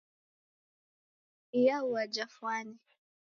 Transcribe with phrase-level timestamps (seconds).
[1.59, 2.75] Iyaua jafwane